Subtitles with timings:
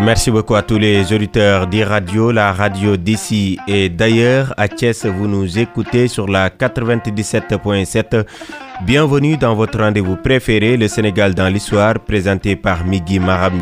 [0.00, 4.54] Merci beaucoup à tous les auditeurs d'e-radio, la radio d'ici et d'ailleurs.
[4.56, 8.24] À Thiès, vous nous écoutez sur la 97.7.
[8.82, 13.60] Bienvenue dans votre rendez-vous préféré, le Sénégal dans l'histoire, présenté par Migui Maram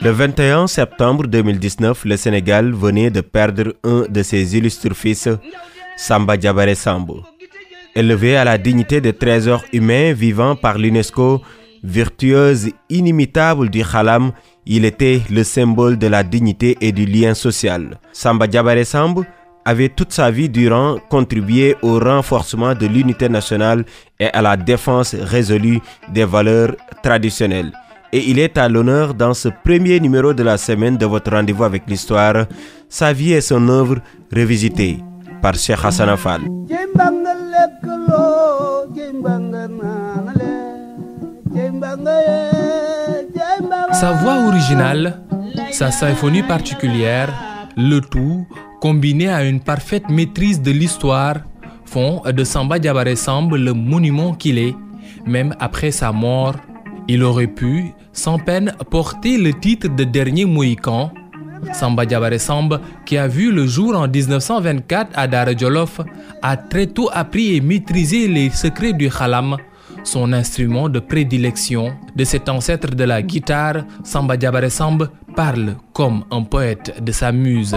[0.00, 5.28] Le 21 septembre 2019, le Sénégal venait de perdre un de ses illustres fils,
[5.96, 7.22] Samba Diabaré Sambo.
[7.94, 11.42] Élevé à la dignité de trésor humain vivant par l'UNESCO,
[11.82, 14.32] virtueuse inimitable du Khalam,
[14.66, 17.98] il était le symbole de la dignité et du lien social.
[18.12, 19.24] Samba Diabaré Sambo
[19.64, 23.84] avait toute sa vie durant contribué au renforcement de l'unité nationale
[24.18, 25.80] et à la défense résolue
[26.12, 27.72] des valeurs traditionnelles
[28.12, 31.64] et il est à l'honneur dans ce premier numéro de la semaine de votre rendez-vous
[31.64, 32.46] avec l'histoire,
[32.88, 33.96] sa vie et son œuvre
[34.34, 34.98] revisitées
[35.40, 36.42] par Cheikh Hassan Afal.
[43.92, 45.20] Sa voix originale,
[45.70, 47.28] sa symphonie particulière,
[47.76, 48.46] le tout
[48.80, 51.36] combiné à une parfaite maîtrise de l'histoire
[51.84, 54.74] font de Samba Diabaré Samb le monument qu'il est,
[55.26, 56.56] même après sa mort.
[57.08, 61.12] Il aurait pu sans peine porter le titre de dernier Mohican.
[61.74, 66.00] Samba Diabaré Samba, qui a vu le jour en 1924 à Dara Jolof,
[66.40, 69.58] a très tôt appris et maîtrisé les secrets du khalam,
[70.04, 71.94] son instrument de prédilection.
[72.16, 77.32] De cet ancêtre de la guitare, Samba Diabaré Samba parle comme un poète de sa
[77.32, 77.76] muse.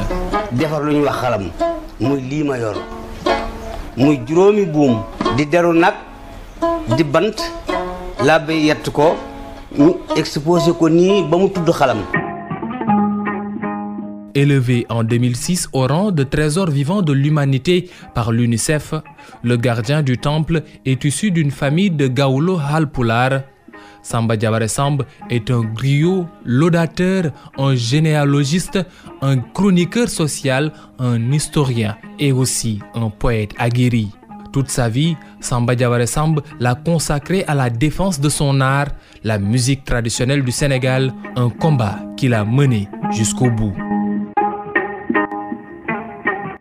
[14.35, 18.93] Élevé en 2006 au rang de trésor vivant de l'humanité par l'UNICEF,
[19.43, 23.43] le gardien du temple est issu d'une famille de Gaulo Halpular.
[24.03, 28.77] Samba Diabaré Samb est un griot, laudateur, un généalogiste,
[29.21, 34.09] un chroniqueur social, un historien et aussi un poète aguerri.
[34.51, 38.87] Toute sa vie, Samba Diabaré Samb l'a consacré à la défense de son art,
[39.23, 43.73] la musique traditionnelle du Sénégal, un combat qu'il a mené jusqu'au bout.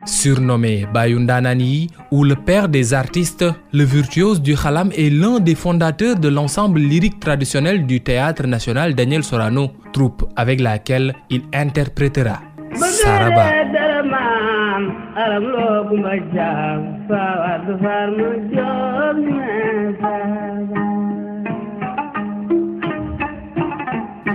[0.04, 6.16] Surnommé Bayundanani ou le père des artistes, le virtuose du Khalam est l'un des fondateurs
[6.16, 12.40] de l'ensemble lyrique traditionnel du Théâtre national Daniel Sorano, troupe avec laquelle il interprétera.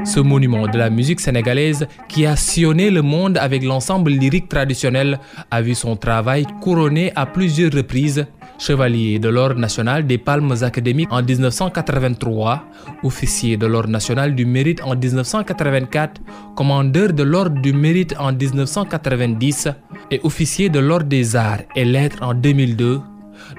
[0.10, 5.20] Ce monument de la musique sénégalaise qui a sillonné le monde avec l'ensemble lyrique traditionnel
[5.52, 8.26] a vu son travail couronné à plusieurs reprises.
[8.58, 12.66] Chevalier de l'Ordre national des Palmes académiques en 1983,
[13.04, 16.22] officier de l'Ordre national du mérite en 1984,
[16.56, 19.68] commandeur de l'Ordre du mérite en 1990
[20.10, 23.00] et officier de l'Ordre des arts et lettres en 2002.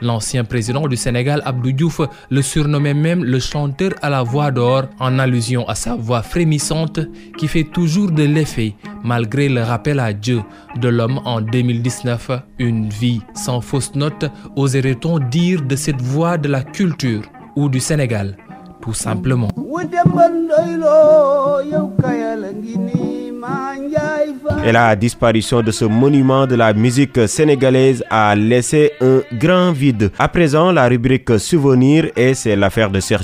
[0.01, 4.85] L'ancien président du Sénégal, Abdou Diouf, le surnommait même le chanteur à la voix d'or
[4.99, 7.01] en allusion à sa voix frémissante
[7.37, 8.75] qui fait toujours de l'effet
[9.05, 10.43] malgré le rappel à Dieu
[10.81, 12.31] de l'homme en 2019.
[12.59, 14.25] Une vie sans fausse note,
[14.57, 17.23] oserait-on dire de cette voix de la culture
[17.57, 18.37] ou du Sénégal,
[18.81, 19.49] tout simplement.
[24.65, 30.11] Et la disparition de ce monument de la musique sénégalaise a laissé un grand vide.
[30.19, 33.21] À présent, la rubrique Souvenir et c'est l'affaire de Serge.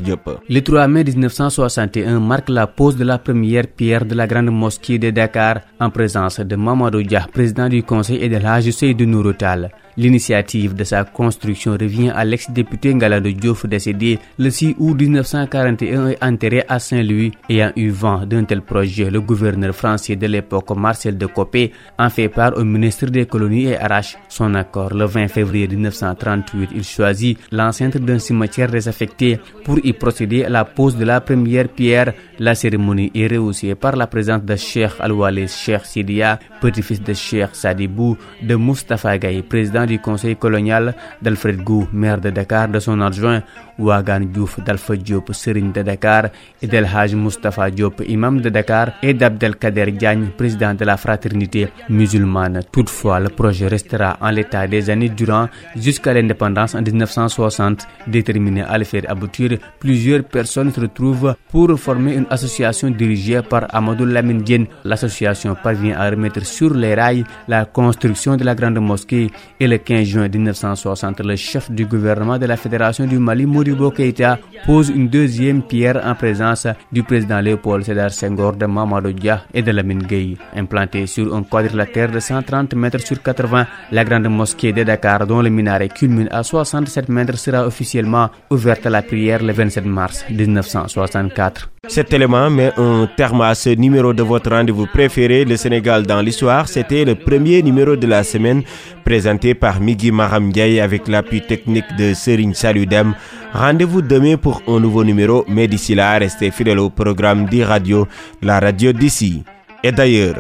[0.49, 4.99] Le 3 mai 1961 marque la pose de la première pierre de la grande mosquée
[4.99, 9.71] de Dakar en présence de Mamadou Dia, président du conseil et de l'âge de Nouroutal.
[9.99, 16.17] L'initiative de sa construction revient à l'ex-député Ngalado Diouf décédé le 6 août 1941 et
[16.21, 17.33] enterré à Saint-Louis.
[17.49, 22.09] Ayant eu vent d'un tel projet, le gouverneur français de l'époque Marcel de Copé en
[22.11, 24.95] fait part au ministre des colonies et arrache son accord.
[24.95, 30.65] Le 20 février 1938, il choisit l'enceinte d'un cimetière désaffecté pour y procéder à la
[30.65, 32.13] pose de la première pierre.
[32.39, 37.55] La cérémonie est réussie par la présence de Cheikh Al-Walid Cheikh Sidia, petit-fils de Cheikh
[37.55, 43.01] Sadibou, de Mustafa Gaye, président du conseil colonial, d'Alfred Gou, maire de Dakar, de son
[43.01, 43.43] adjoint,
[43.79, 46.31] Ouagan Diouf, d'Alpha Diop, Serigne de Dakar,
[46.63, 51.69] et d'El Haj Mustafa Diop, imam de Dakar, et d'Abdelkader Diagne, président de la fraternité
[51.89, 52.63] musulmane.
[52.73, 57.87] Toutefois, le projet restera en l'état des années durant jusqu'à l'indépendance en 1960.
[58.09, 63.67] Déterminé à le faire aboutir, plusieurs personnes se retrouvent pour former une association dirigée par
[63.75, 64.67] Amadou Lamine Diène.
[64.85, 69.77] L'association parvient à remettre sur les rails la construction de la grande mosquée et le
[69.77, 74.39] le 15 juin 1960, le chef du gouvernement de la Fédération du Mali, Modibo Keïta,
[74.65, 79.61] pose une deuxième pierre en présence du président Léopold Sédar Senghor, de Mamadou Dia et
[79.63, 80.37] de Lamine Gueye.
[80.57, 85.43] Implantée sur un quadrilatère de 130 mètres sur 80, la grande mosquée de Dakar, dont
[85.43, 90.25] le minaret culmine à 67 mètres, sera officiellement ouverte à la prière le 27 mars
[90.29, 91.71] 1964.
[91.89, 96.21] Cet élément met un terme à ce numéro de votre rendez-vous préféré, le Sénégal dans
[96.21, 96.67] l'histoire.
[96.69, 98.63] C'était le premier numéro de la semaine
[99.05, 103.15] présenté par Migui Maram Ndiaye avec l'appui technique de Serigne Saludem.
[103.53, 108.09] Rendez-vous demain pour un nouveau numéro, mais d'ici là, restez fidèles au programme d'e-radio,
[108.43, 109.45] la radio d'ici
[109.83, 110.37] et d'ailleurs.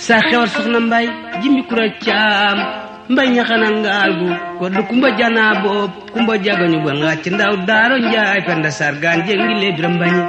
[0.00, 1.06] sa xewar soxna mbay
[1.42, 2.58] jimbi kura caam
[3.12, 4.28] mbay ñaxana ngaal gu
[4.58, 9.68] koddu kumba jana boob kumba jagañu bon ngacc ndaw daaro njaay penda sargaan jengi le
[9.76, 10.22] biram mbañi